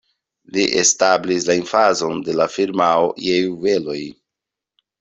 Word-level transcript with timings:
Li 0.53 0.63
establis 0.83 1.45
la 1.49 1.57
emfazon 1.59 2.25
de 2.31 2.37
la 2.41 2.49
firmao 2.55 3.07
je 3.29 3.39
juveloj. 3.45 4.03